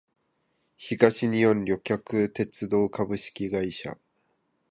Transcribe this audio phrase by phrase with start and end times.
[0.77, 3.99] 東日本旅客鉄道株式会社